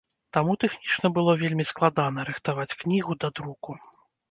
Таму 0.35 0.53
тэхнічна 0.63 1.11
было 1.17 1.35
вельмі 1.43 1.67
складана 1.73 2.27
рыхтаваць 2.31 2.77
кнігу 2.83 3.19
да 3.27 3.33
друку. 3.39 3.81